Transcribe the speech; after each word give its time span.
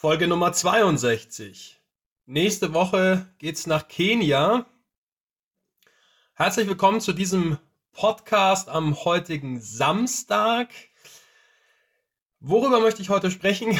Folge 0.00 0.28
Nummer 0.28 0.52
62. 0.52 1.80
Nächste 2.26 2.72
Woche 2.72 3.26
geht's 3.38 3.66
nach 3.66 3.88
Kenia. 3.88 4.64
Herzlich 6.34 6.68
willkommen 6.68 7.00
zu 7.00 7.12
diesem 7.12 7.58
Podcast 7.90 8.68
am 8.68 9.04
heutigen 9.04 9.60
Samstag. 9.60 10.68
Worüber 12.38 12.78
möchte 12.78 13.02
ich 13.02 13.08
heute 13.10 13.32
sprechen? 13.32 13.76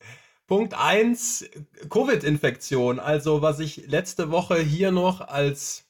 Punkt 0.48 0.74
1, 0.74 1.48
Covid-Infektion. 1.88 2.98
Also 2.98 3.40
was 3.40 3.60
ich 3.60 3.86
letzte 3.86 4.32
Woche 4.32 4.58
hier 4.58 4.90
noch 4.90 5.20
als 5.20 5.84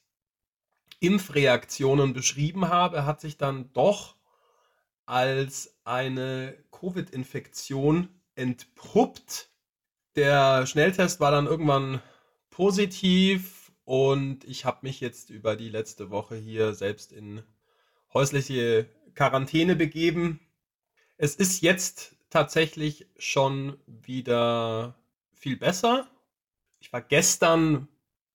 Impfreaktionen 0.99 2.13
beschrieben 2.13 2.69
habe, 2.69 3.07
hat 3.07 3.21
sich 3.21 3.39
dann 3.39 3.73
doch 3.73 4.17
als 5.07 5.75
eine 5.83 6.63
Covid-Infektion 6.69 8.09
entpuppt. 8.35 9.49
Der 10.15 10.67
Schnelltest 10.67 11.19
war 11.19 11.31
dann 11.31 11.47
irgendwann 11.47 12.01
positiv 12.51 13.71
und 13.83 14.43
ich 14.45 14.63
habe 14.63 14.79
mich 14.83 14.99
jetzt 14.99 15.31
über 15.31 15.55
die 15.55 15.69
letzte 15.69 16.11
Woche 16.11 16.35
hier 16.35 16.73
selbst 16.73 17.11
in 17.11 17.41
häusliche 18.13 18.87
Quarantäne 19.15 19.75
begeben. 19.75 20.39
Es 21.17 21.35
ist 21.35 21.61
jetzt 21.61 22.15
tatsächlich 22.29 23.07
schon 23.17 23.77
wieder 23.87 24.95
viel 25.33 25.57
besser. 25.57 26.07
Ich 26.79 26.93
war 26.93 27.01
gestern 27.01 27.87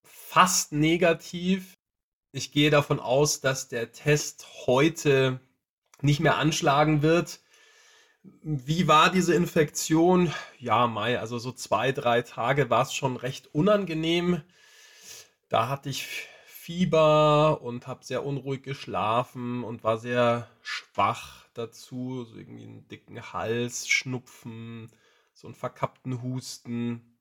fast 0.03 0.73
negativ. 0.73 1.77
Ich 2.33 2.51
gehe 2.51 2.71
davon 2.71 2.99
aus, 2.99 3.39
dass 3.39 3.69
der 3.69 3.93
Test 3.93 4.47
heute 4.67 5.39
nicht 6.01 6.19
mehr 6.19 6.37
anschlagen 6.37 7.01
wird. 7.01 7.39
Wie 8.23 8.87
war 8.87 9.11
diese 9.11 9.33
Infektion? 9.33 10.33
Ja, 10.59 10.87
Mai, 10.87 11.19
also 11.19 11.39
so 11.39 11.51
zwei, 11.51 11.91
drei 11.91 12.21
Tage 12.21 12.69
war 12.69 12.81
es 12.83 12.93
schon 12.93 13.15
recht 13.15 13.53
unangenehm. 13.53 14.41
Da 15.47 15.69
hatte 15.69 15.89
ich 15.89 16.27
Fieber 16.45 17.61
und 17.61 17.87
habe 17.87 18.03
sehr 18.03 18.25
unruhig 18.25 18.61
geschlafen 18.63 19.63
und 19.63 19.83
war 19.83 19.97
sehr 19.97 20.49
schwach 20.61 21.47
dazu. 21.53 22.25
So 22.25 22.35
irgendwie 22.35 22.63
einen 22.65 22.87
dicken 22.89 23.33
Hals, 23.33 23.87
Schnupfen, 23.87 24.91
so 25.33 25.47
einen 25.47 25.55
verkappten 25.55 26.21
Husten. 26.21 27.17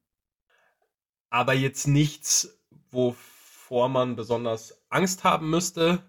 Aber 1.30 1.55
jetzt 1.55 1.86
nichts, 1.86 2.58
wovor 2.91 3.89
man 3.89 4.17
besonders 4.17 4.83
Angst 4.91 5.25
haben 5.25 5.48
müsste. 5.48 6.03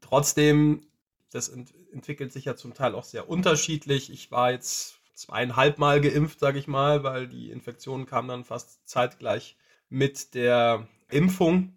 Trotzdem 0.00 0.86
das 1.34 1.48
ent 1.48 1.74
entwickelt 1.92 2.32
sich 2.32 2.44
ja 2.44 2.56
zum 2.56 2.74
Teil 2.74 2.94
auch 2.94 3.04
sehr 3.04 3.28
unterschiedlich. 3.28 4.10
Ich 4.10 4.30
war 4.30 4.52
jetzt 4.52 5.00
zweieinhalb 5.14 5.78
Mal 5.78 6.00
geimpft, 6.00 6.40
sage 6.40 6.58
ich 6.58 6.66
mal, 6.66 7.04
weil 7.04 7.28
die 7.28 7.50
Infektion 7.50 8.06
kam 8.06 8.28
dann 8.28 8.44
fast 8.44 8.88
zeitgleich 8.88 9.56
mit 9.88 10.34
der 10.34 10.88
Impfung. 11.08 11.76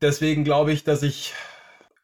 Deswegen 0.00 0.44
glaube 0.44 0.72
ich, 0.72 0.84
dass 0.84 1.02
ich 1.02 1.34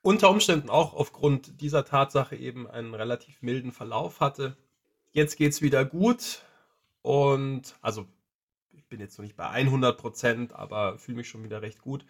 unter 0.02 0.30
Umständen 0.30 0.70
auch 0.70 0.94
aufgrund 0.94 1.60
dieser 1.60 1.84
Tatsache 1.84 2.36
eben 2.36 2.68
einen 2.68 2.94
relativ 2.94 3.42
milden 3.42 3.72
Verlauf 3.72 4.20
hatte. 4.20 4.56
Jetzt 5.12 5.36
geht 5.36 5.52
es 5.52 5.62
wieder 5.62 5.84
gut 5.84 6.42
und 7.02 7.74
also 7.80 8.06
ich 8.72 8.86
bin 8.86 9.00
jetzt 9.00 9.18
noch 9.18 9.24
nicht 9.24 9.36
bei 9.36 9.48
100 9.48 9.98
Prozent, 9.98 10.52
aber 10.54 10.98
fühle 10.98 11.18
mich 11.18 11.28
schon 11.28 11.44
wieder 11.44 11.62
recht 11.62 11.80
gut. 11.80 12.04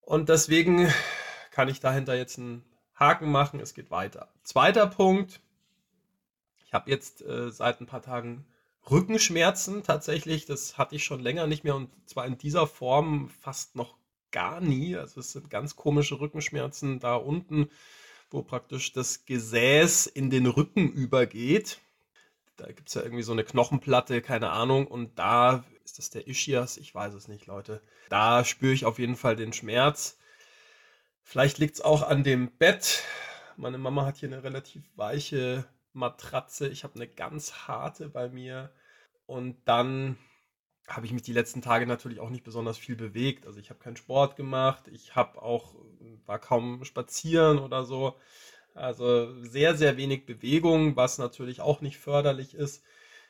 Und 0.00 0.28
deswegen 0.28 0.92
kann 1.50 1.68
ich 1.68 1.80
dahinter 1.80 2.14
jetzt 2.14 2.38
ein 2.38 2.64
Haken 2.94 3.30
machen, 3.30 3.60
es 3.60 3.74
geht 3.74 3.90
weiter. 3.90 4.28
Zweiter 4.42 4.86
Punkt. 4.86 5.40
Ich 6.66 6.74
habe 6.74 6.90
jetzt 6.90 7.22
äh, 7.22 7.50
seit 7.50 7.80
ein 7.80 7.86
paar 7.86 8.02
Tagen 8.02 8.46
Rückenschmerzen 8.90 9.82
tatsächlich. 9.82 10.46
Das 10.46 10.78
hatte 10.78 10.96
ich 10.96 11.04
schon 11.04 11.20
länger 11.20 11.46
nicht 11.46 11.64
mehr 11.64 11.74
und 11.74 11.90
zwar 12.06 12.26
in 12.26 12.38
dieser 12.38 12.66
Form 12.66 13.30
fast 13.40 13.76
noch 13.76 13.96
gar 14.30 14.60
nie. 14.60 14.96
Also 14.96 15.20
es 15.20 15.32
sind 15.32 15.50
ganz 15.50 15.76
komische 15.76 16.20
Rückenschmerzen 16.20 17.00
da 17.00 17.14
unten, 17.14 17.68
wo 18.30 18.42
praktisch 18.42 18.92
das 18.92 19.24
Gesäß 19.24 20.06
in 20.06 20.30
den 20.30 20.46
Rücken 20.46 20.90
übergeht. 20.90 21.80
Da 22.56 22.66
gibt 22.70 22.88
es 22.88 22.94
ja 22.94 23.02
irgendwie 23.02 23.22
so 23.22 23.32
eine 23.32 23.44
Knochenplatte, 23.44 24.22
keine 24.22 24.50
Ahnung. 24.50 24.86
Und 24.86 25.18
da 25.18 25.64
ist 25.84 25.98
das 25.98 26.10
der 26.10 26.28
Ischias, 26.28 26.76
ich 26.76 26.94
weiß 26.94 27.14
es 27.14 27.28
nicht, 27.28 27.46
Leute. 27.46 27.80
Da 28.08 28.44
spüre 28.44 28.72
ich 28.72 28.84
auf 28.84 28.98
jeden 28.98 29.16
Fall 29.16 29.36
den 29.36 29.52
Schmerz. 29.52 30.18
Vielleicht 31.24 31.58
liegt 31.58 31.76
es 31.76 31.80
auch 31.80 32.02
an 32.02 32.22
dem 32.22 32.50
Bett. 32.58 33.02
Meine 33.56 33.78
Mama 33.78 34.04
hat 34.04 34.18
hier 34.18 34.28
eine 34.28 34.44
relativ 34.44 34.84
weiche 34.94 35.64
Matratze. 35.94 36.68
Ich 36.68 36.84
habe 36.84 36.96
eine 36.96 37.08
ganz 37.08 37.66
harte 37.66 38.10
bei 38.10 38.28
mir. 38.28 38.70
Und 39.26 39.56
dann 39.64 40.18
habe 40.86 41.06
ich 41.06 41.12
mich 41.12 41.22
die 41.22 41.32
letzten 41.32 41.62
Tage 41.62 41.86
natürlich 41.86 42.20
auch 42.20 42.28
nicht 42.28 42.44
besonders 42.44 42.76
viel 42.76 42.94
bewegt. 42.94 43.46
Also 43.46 43.58
ich 43.58 43.70
habe 43.70 43.80
keinen 43.80 43.96
Sport 43.96 44.36
gemacht. 44.36 44.86
Ich 44.88 45.16
habe 45.16 45.40
auch 45.40 45.74
war 46.26 46.38
kaum 46.38 46.84
spazieren 46.84 47.58
oder 47.58 47.84
so. 47.84 48.16
Also 48.74 49.32
sehr 49.42 49.76
sehr 49.76 49.96
wenig 49.96 50.26
Bewegung, 50.26 50.94
was 50.94 51.18
natürlich 51.18 51.60
auch 51.62 51.80
nicht 51.80 51.96
förderlich 51.96 52.54
ist. 52.54 52.84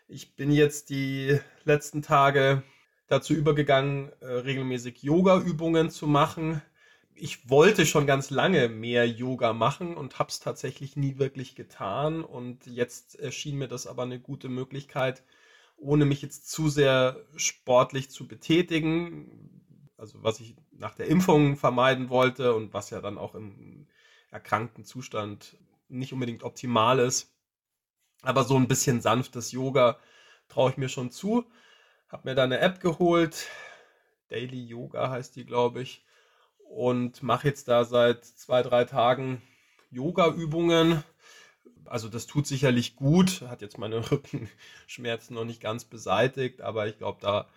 Ich 0.09 0.35
bin 0.35 0.51
jetzt 0.51 0.91
die 0.91 1.39
letzten 1.65 2.03
Tage 2.03 2.65
dazu 3.07 3.35
übergegangen, 3.35 4.11
äh, 4.21 4.27
regelmäßig 4.27 5.03
Yoga-Übungen 5.03 5.91
zu 5.91 6.07
machen 6.07 6.61
ich 7.17 7.49
wollte 7.49 7.87
schon 7.87 8.07
ganz 8.07 8.31
lange 8.31 8.69
mehr 8.69 9.09
Yoga 9.09 9.53
machen 9.53 9.97
und 9.97 10.19
habe 10.19 10.31
es 10.31 10.41
tatsächlich 10.41 10.97
nie 10.97 11.19
wirklich 11.19 11.55
getan. 11.55 12.25
Und 12.25 12.67
jetzt 12.67 13.19
erschien 13.19 13.57
mir 13.57 13.69
das 13.69 13.87
aber 13.87 14.03
eine 14.03 14.21
gute 14.21 14.49
Möglichkeit, 14.49 15.23
ohne 15.77 16.05
mich 16.05 16.23
jetzt 16.23 16.51
zu 16.51 16.69
sehr 16.69 17.25
sportlich 17.37 18.11
zu 18.11 18.27
betätigen. 18.27 19.63
Also 19.97 20.23
was 20.23 20.41
ich 20.41 20.57
nach 20.73 20.95
der 20.95 21.07
Impfung 21.07 21.57
vermeiden 21.57 22.11
wollte 22.11 22.55
und 22.55 22.75
was 22.75 22.91
ja 22.91 23.01
dann 23.01 23.19
auch 23.19 23.35
im 23.35 23.87
erkrankten 24.31 24.85
Zustand 24.85 25.57
nicht 25.89 26.13
unbedingt 26.13 26.43
optimal 26.43 26.99
ist. 26.99 27.33
Aber 28.23 28.45
so 28.45 28.57
ein 28.57 28.69
bisschen 28.69 29.01
sanftes 29.01 29.53
Yoga 29.53 29.99
traue 30.49 30.71
ich 30.71 30.77
mir 30.77 30.89
schon 30.89 31.11
zu. 31.13 31.45
Habe 32.09 32.29
mir 32.29 32.35
da 32.35 32.45
eine 32.45 32.59
App 32.59 32.81
geholt. 32.81 33.47
Daily 34.29 34.65
Yoga 34.65 35.11
heißt 35.11 35.37
die, 35.37 35.45
glaube 35.45 35.83
ich 35.83 36.05
und 36.69 37.23
mache 37.23 37.49
jetzt 37.49 37.69
da 37.69 37.85
seit 37.85 38.25
zwei, 38.25 38.63
drei 38.63 38.85
Tagen 38.85 39.43
Yoga-Übungen. 39.91 41.03
Also 41.85 42.09
das 42.09 42.27
tut 42.27 42.47
sicherlich 42.47 42.97
gut, 42.97 43.43
hat 43.43 43.63
jetzt 43.63 43.79
meine 43.79 44.11
Rückenschmerzen 44.11 45.35
noch 45.35 45.45
nicht 45.45 45.61
ganz 45.61 45.85
beseitigt, 45.85 46.61
aber 46.61 46.87
ich 46.89 46.99
glaube, 46.99 47.19
da 47.21 47.49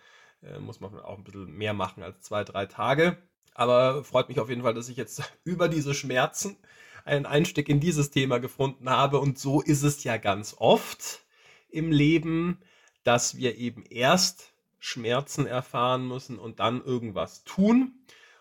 äh, 0.42 0.58
muss 0.58 0.80
man 0.80 0.98
auch 1.00 1.18
ein 1.18 1.24
bisschen 1.24 1.52
mehr 1.52 1.74
machen 1.74 2.02
als 2.02 2.20
zwei, 2.22 2.44
drei 2.44 2.66
Tage. 2.66 3.18
Aber 3.54 4.04
freut 4.04 4.28
mich 4.28 4.38
auf 4.38 4.48
jeden 4.48 4.62
Fall, 4.62 4.74
dass 4.74 4.88
ich 4.88 4.96
jetzt 4.96 5.22
über 5.44 5.68
diese 5.68 5.94
Schmerzen 5.94 6.56
einen 7.04 7.26
Einstieg 7.26 7.68
in 7.68 7.80
dieses 7.80 8.10
Thema 8.10 8.38
gefunden 8.38 8.88
habe. 8.90 9.18
Und 9.18 9.38
so 9.38 9.60
ist 9.60 9.82
es 9.82 10.04
ja 10.04 10.16
ganz 10.16 10.54
oft 10.58 11.24
im 11.70 11.90
Leben, 11.90 12.58
dass 13.02 13.36
wir 13.36 13.56
eben 13.56 13.84
erst 13.86 14.52
Schmerzen 14.78 15.46
erfahren 15.46 16.06
müssen 16.06 16.38
und 16.38 16.60
dann 16.60 16.84
irgendwas 16.84 17.44
tun. 17.44 17.92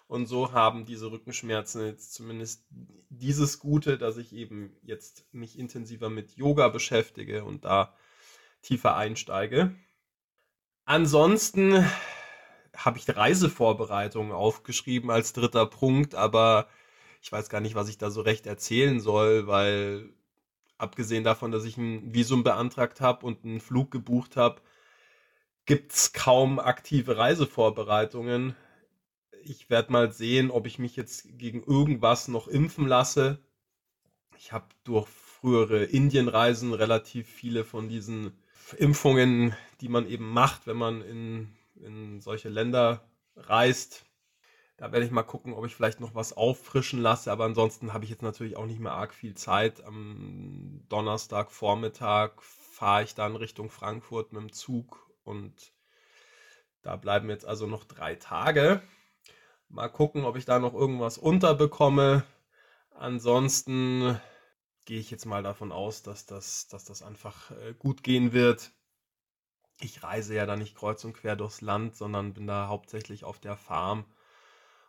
Und 0.07 0.25
so 0.25 0.53
haben 0.53 0.85
diese 0.85 1.11
Rückenschmerzen 1.11 1.85
jetzt 1.85 2.13
zumindest 2.13 2.65
dieses 3.09 3.59
Gute, 3.59 3.97
dass 3.97 4.17
ich 4.17 4.33
eben 4.33 4.75
jetzt 4.81 5.25
mich 5.33 5.59
intensiver 5.59 6.09
mit 6.09 6.37
Yoga 6.37 6.69
beschäftige 6.69 7.43
und 7.43 7.65
da 7.65 7.93
tiefer 8.61 8.95
einsteige. 8.95 9.75
Ansonsten 10.85 11.85
habe 12.75 12.97
ich 12.97 13.13
Reisevorbereitungen 13.13 14.31
aufgeschrieben 14.31 15.11
als 15.11 15.33
dritter 15.33 15.65
Punkt, 15.65 16.15
aber 16.15 16.69
ich 17.21 17.29
weiß 17.31 17.49
gar 17.49 17.59
nicht, 17.59 17.75
was 17.75 17.89
ich 17.89 17.97
da 17.97 18.09
so 18.09 18.21
recht 18.21 18.47
erzählen 18.47 19.01
soll, 19.01 19.47
weil 19.47 20.13
abgesehen 20.77 21.25
davon, 21.25 21.51
dass 21.51 21.65
ich 21.65 21.75
ein 21.77 22.13
Visum 22.13 22.43
beantragt 22.43 23.01
habe 23.01 23.25
und 23.25 23.43
einen 23.43 23.59
Flug 23.59 23.91
gebucht 23.91 24.37
habe, 24.37 24.61
gibt 25.65 25.91
es 25.91 26.13
kaum 26.13 26.59
aktive 26.59 27.17
Reisevorbereitungen 27.17 28.55
ich 29.49 29.69
werde 29.69 29.91
mal 29.91 30.11
sehen, 30.11 30.51
ob 30.51 30.67
ich 30.67 30.79
mich 30.79 30.95
jetzt 30.95 31.37
gegen 31.37 31.63
irgendwas 31.63 32.27
noch 32.27 32.47
impfen 32.47 32.87
lasse. 32.87 33.39
Ich 34.37 34.51
habe 34.51 34.67
durch 34.83 35.07
frühere 35.07 35.83
Indienreisen 35.83 36.73
relativ 36.73 37.27
viele 37.27 37.63
von 37.63 37.89
diesen 37.89 38.37
Impfungen, 38.77 39.55
die 39.81 39.89
man 39.89 40.07
eben 40.07 40.29
macht, 40.29 40.67
wenn 40.67 40.77
man 40.77 41.01
in, 41.01 41.55
in 41.75 42.21
solche 42.21 42.49
Länder 42.49 43.09
reist. 43.35 44.05
Da 44.77 44.91
werde 44.91 45.05
ich 45.05 45.11
mal 45.11 45.23
gucken, 45.23 45.53
ob 45.53 45.65
ich 45.65 45.75
vielleicht 45.75 45.99
noch 45.99 46.13
was 46.13 46.37
auffrischen 46.37 47.01
lasse. 47.01 47.31
Aber 47.31 47.45
ansonsten 47.45 47.93
habe 47.93 48.03
ich 48.03 48.11
jetzt 48.11 48.21
natürlich 48.21 48.57
auch 48.57 48.65
nicht 48.65 48.79
mehr 48.79 48.91
arg 48.91 49.13
viel 49.13 49.33
Zeit. 49.35 49.83
Am 49.83 50.83
Donnerstagvormittag 50.89 52.41
fahre 52.41 53.03
ich 53.03 53.15
dann 53.15 53.35
Richtung 53.35 53.71
Frankfurt 53.71 54.33
mit 54.33 54.41
dem 54.41 54.51
Zug 54.53 55.09
und 55.23 55.73
da 56.83 56.95
bleiben 56.95 57.29
jetzt 57.29 57.45
also 57.45 57.65
noch 57.65 57.85
drei 57.85 58.15
Tage. 58.15 58.81
Mal 59.69 59.89
gucken, 59.89 60.23
ob 60.23 60.37
ich 60.37 60.45
da 60.45 60.59
noch 60.59 60.73
irgendwas 60.73 61.17
unterbekomme. 61.17 62.23
Ansonsten 62.91 64.19
gehe 64.85 64.99
ich 64.99 65.11
jetzt 65.11 65.25
mal 65.25 65.43
davon 65.43 65.71
aus, 65.71 66.03
dass 66.03 66.25
das, 66.25 66.67
dass 66.67 66.85
das 66.85 67.01
einfach 67.03 67.51
äh, 67.51 67.73
gut 67.77 68.01
gehen 68.03 68.31
wird. 68.33 68.71
ich 69.81 70.03
reise 70.03 70.33
ja 70.35 70.45
da 70.45 70.55
nicht 70.55 70.75
kreuz 70.75 71.03
und 71.05 71.13
quer 71.13 71.35
durchs 71.35 71.61
Land, 71.61 71.95
sondern 71.95 72.33
bin 72.33 72.47
da 72.47 72.67
hauptsächlich 72.67 73.23
auf 73.23 73.39
der 73.39 73.57
Farm. 73.57 74.05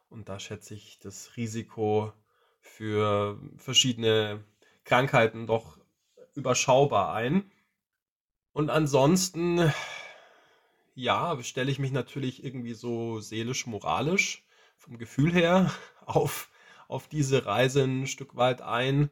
Und 0.09 0.29
da 0.29 0.39
schätze 0.41 0.75
ich 0.75 0.99
das 1.01 1.37
Risiko 1.37 2.13
für 2.61 3.39
verschiedene 3.57 4.45
Krankheiten 4.85 5.47
doch 5.47 5.79
überschaubar 6.35 7.13
ein. 7.15 7.51
Und 8.53 8.71
ansonsten, 8.71 9.73
ja, 10.95 11.43
stelle 11.43 11.71
ich 11.71 11.79
mich 11.79 11.93
natürlich 11.93 12.45
irgendwie 12.45 12.75
so 12.75 13.21
seelisch-moralisch 13.21 14.48
vom 14.79 14.99
Gefühl 14.99 15.33
her 15.33 15.73
auf, 16.07 16.49
auf 16.89 17.09
diese 17.09 17.45
Reise 17.45 17.85
ein 17.85 18.07
Stück 18.07 18.37
weit 18.37 18.63
ein. 18.63 19.11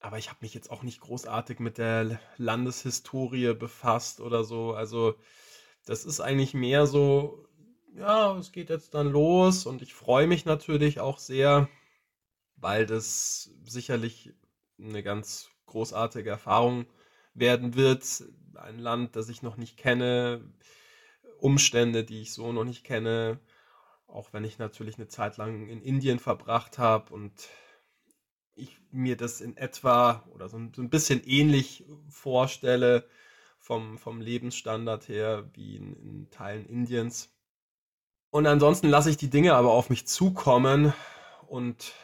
Aber 0.00 0.18
ich 0.18 0.28
habe 0.28 0.40
mich 0.42 0.52
jetzt 0.52 0.70
auch 0.70 0.82
nicht 0.82 1.00
großartig 1.00 1.58
mit 1.60 1.78
der 1.78 2.20
Landeshistorie 2.36 3.54
befasst 3.54 4.20
oder 4.20 4.44
so. 4.44 4.74
Also 4.74 5.14
das 5.86 6.04
ist 6.04 6.20
eigentlich 6.20 6.52
mehr 6.52 6.86
so, 6.86 7.48
ja, 7.94 8.36
es 8.36 8.52
geht 8.52 8.68
jetzt 8.68 8.94
dann 8.94 9.08
los 9.10 9.64
und 9.66 9.80
ich 9.80 9.94
freue 9.94 10.26
mich 10.26 10.44
natürlich 10.44 11.00
auch 11.00 11.18
sehr, 11.18 11.68
weil 12.56 12.86
das 12.86 13.50
sicherlich 13.64 14.34
eine 14.78 15.02
ganz 15.02 15.50
großartige 15.66 16.30
Erfahrung 16.30 16.86
werden 17.32 17.74
wird. 17.74 18.24
Ein 18.54 18.78
Land, 18.78 19.16
das 19.16 19.28
ich 19.28 19.42
noch 19.42 19.56
nicht 19.56 19.76
kenne, 19.76 20.52
Umstände, 21.38 22.04
die 22.04 22.22
ich 22.22 22.32
so 22.32 22.52
noch 22.52 22.64
nicht 22.64 22.84
kenne, 22.84 23.40
auch 24.06 24.32
wenn 24.32 24.44
ich 24.44 24.58
natürlich 24.58 24.96
eine 24.96 25.08
Zeit 25.08 25.36
lang 25.36 25.68
in 25.68 25.82
Indien 25.82 26.18
verbracht 26.18 26.78
habe 26.78 27.12
und 27.12 27.32
ich 28.54 28.80
mir 28.90 29.16
das 29.16 29.40
in 29.40 29.56
etwa 29.56 30.24
oder 30.32 30.48
so 30.48 30.56
ein, 30.56 30.90
bisschen 30.90 31.22
ähnlich 31.24 31.84
vorstelle 32.08 33.08
vom, 33.58 33.98
vom 33.98 34.20
Lebensstandard 34.20 35.08
her 35.08 35.50
wie 35.54 35.76
in, 35.76 35.94
in 35.94 36.30
Teilen 36.30 36.66
Indiens. 36.66 37.30
Und 38.30 38.46
ansonsten 38.46 38.88
lasse 38.88 39.10
ich 39.10 39.16
die 39.16 39.30
Dinge 39.30 39.54
aber 39.54 39.72
auf 39.72 39.90
mich 39.90 40.06
zukommen 40.06 40.92
und 41.46 41.94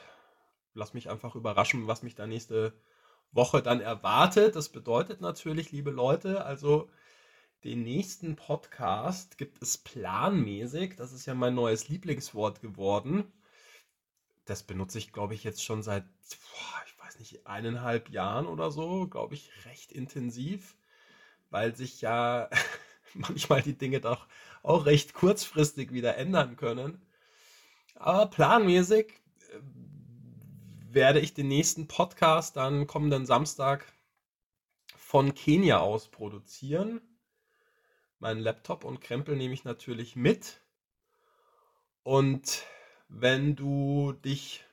lasse 0.75 0.95
mich 0.95 1.11
einfach 1.11 1.35
überraschen, 1.35 1.87
was 1.87 2.03
mich 2.03 2.15
da 2.15 2.27
nächste 2.27 2.73
Woche 3.33 3.63
dann 3.63 3.81
erwartet. 3.81 4.57
Das 4.57 4.69
bedeutet 4.69 5.21
natürlich, 5.21 5.73
liebe 5.73 5.91
Leute, 5.91 6.45
also 6.45 6.89
den 7.65 7.83
nächsten 7.83 8.37
Podcast 8.37 9.39
gibt 9.39 9.63
es 9.63 9.79
planmäßig. 9.79 10.97
Das 10.97 11.13
ist 11.13 11.27
ja 11.27 11.35
mein 11.35 11.55
neues 11.55 11.89
Lieblingswort 11.89 12.61
geworden 12.61 13.31
das 14.51 14.65
benutze 14.65 14.99
ich, 14.99 15.13
glaube 15.13 15.35
ich, 15.35 15.45
jetzt 15.45 15.65
schon 15.65 15.83
seit, 15.83 16.05
boah, 16.05 16.83
ich 16.87 16.99
weiß 16.99 17.19
nicht, 17.21 17.47
eineinhalb 17.47 18.11
Jahren 18.11 18.47
oder 18.47 18.73
so, 18.73 19.07
glaube 19.07 19.35
ich, 19.35 19.51
recht 19.65 19.93
intensiv, 19.93 20.75
weil 21.51 21.77
sich 21.77 22.01
ja 22.01 22.51
manchmal 23.15 23.63
die 23.63 23.79
Dinge 23.79 24.01
doch 24.01 24.27
auch 24.63 24.87
recht 24.87 25.15
kurzfristig 25.15 25.93
wieder 25.93 26.17
ändern 26.17 26.57
können. 26.57 27.01
Aber 27.95 28.27
planmäßig 28.27 29.13
äh, 29.53 29.61
werde 30.91 31.21
ich 31.21 31.33
den 31.33 31.47
nächsten 31.47 31.87
Podcast 31.87 32.57
dann 32.57 32.89
kommenden 32.89 33.27
Samstag 33.27 33.93
von 34.97 35.33
Kenia 35.35 35.79
aus 35.79 36.09
produzieren. 36.09 37.01
Meinen 38.21 38.41
Laptop 38.41 38.85
und 38.85 39.01
Krempel 39.01 39.35
nehme 39.37 39.55
ich 39.55 39.65
natürlich 39.65 40.15
mit. 40.15 40.61
Und 42.03 42.65
wenn 43.09 43.57
du 43.57 44.13
dich 44.13 44.65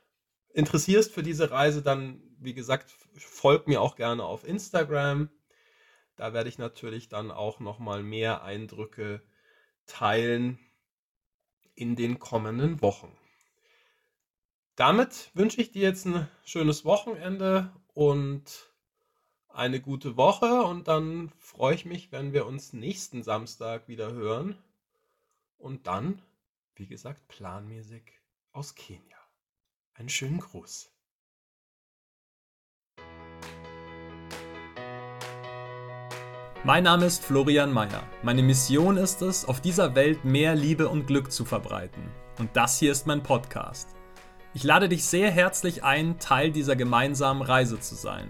interessierst 0.54 1.14
für 1.14 1.24
diese 1.24 1.50
Reise, 1.50 1.82
dann, 1.82 2.22
wie 2.40 2.54
gesagt, 2.54 2.92
folg 3.18 3.68
mir 3.68 3.82
auch 3.82 3.96
gerne 3.96 4.24
auf 4.24 4.44
Instagram. 4.44 5.30
Da 6.16 6.34
werde 6.34 6.50
ich 6.50 6.58
natürlich 6.58 7.10
dann 7.10 7.32
auch 7.32 7.60
nochmal 7.60 8.04
mehr 8.04 8.44
Eindrücke 8.44 9.22
teilen 9.86 10.60
in 11.74 11.96
den 11.96 12.20
kommenden 12.20 12.82
Wochen. 12.82 13.16
Damit 14.76 15.32
wünsche 15.34 15.62
ich 15.62 15.72
dir 15.72 15.84
jetzt 15.84 16.06
ein 16.06 16.28
schönes 16.44 16.86
Wochenende 16.86 17.72
und 17.94 18.72
eine 19.58 19.82
gute 19.82 20.18
Woche 20.18 20.62
und 20.64 20.88
dann 20.88 21.32
freue 21.40 21.74
ich 21.74 21.86
mich, 21.86 22.12
wenn 22.12 22.32
wir 22.32 22.46
uns 22.46 22.74
nächsten 22.74 23.24
Samstag 23.24 23.88
wieder 23.88 24.12
hören 24.12 24.56
und 25.58 25.88
dann, 25.88 26.22
wie 26.76 26.86
gesagt, 26.86 27.28
planmäßig 27.28 28.04
aus 28.52 28.76
Kenia. 28.76 29.18
Einen 29.96 30.10
schönen 30.10 30.40
Gruß. 30.40 30.92
Mein 36.64 36.84
Name 36.84 37.06
ist 37.06 37.24
Florian 37.24 37.74
Mayer. 37.74 38.04
Meine 38.22 38.44
Mission 38.44 38.98
ist 38.98 39.24
es, 39.24 39.44
auf 39.46 39.60
dieser 39.60 39.96
Welt 39.96 40.24
mehr 40.24 40.54
Liebe 40.54 40.88
und 40.88 41.08
Glück 41.08 41.32
zu 41.32 41.46
verbreiten. 41.46 42.12
Und 42.38 42.56
das 42.56 42.78
hier 42.78 42.92
ist 42.92 43.08
mein 43.08 43.24
Podcast. 43.24 43.96
Ich 44.54 44.64
lade 44.64 44.88
dich 44.88 45.06
sehr 45.06 45.32
herzlich 45.32 45.84
ein, 45.84 46.20
Teil 46.20 46.52
dieser 46.52 46.76
gemeinsamen 46.76 47.42
Reise 47.42 47.80
zu 47.80 47.96
sein. 47.96 48.30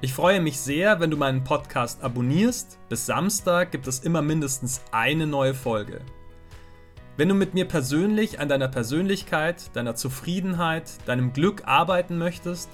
Ich 0.00 0.14
freue 0.14 0.40
mich 0.40 0.60
sehr, 0.60 1.00
wenn 1.00 1.10
du 1.10 1.16
meinen 1.16 1.42
Podcast 1.42 2.04
abonnierst. 2.04 2.78
Bis 2.88 3.04
Samstag 3.04 3.72
gibt 3.72 3.88
es 3.88 3.98
immer 3.98 4.22
mindestens 4.22 4.80
eine 4.92 5.26
neue 5.26 5.54
Folge. 5.54 6.02
Wenn 7.16 7.28
du 7.28 7.34
mit 7.34 7.54
mir 7.54 7.64
persönlich 7.64 8.38
an 8.38 8.48
deiner 8.48 8.68
Persönlichkeit, 8.68 9.74
deiner 9.74 9.96
Zufriedenheit, 9.96 10.84
deinem 11.06 11.32
Glück 11.32 11.66
arbeiten 11.66 12.16
möchtest, 12.16 12.70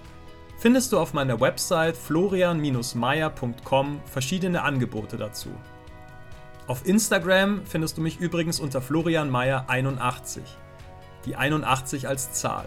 findest 0.59 0.93
du 0.93 0.99
auf 0.99 1.15
meiner 1.15 1.41
Website 1.41 1.97
florian-meier.com 1.97 4.01
verschiedene 4.05 4.61
Angebote 4.61 5.17
dazu. 5.17 5.49
Auf 6.67 6.87
Instagram 6.87 7.65
findest 7.65 7.97
du 7.97 8.03
mich 8.03 8.21
übrigens 8.21 8.61
unter 8.61 8.81
florianmeier81, 8.81 10.41
die 11.25 11.37
81 11.37 12.07
als 12.07 12.35
Zahl. 12.35 12.67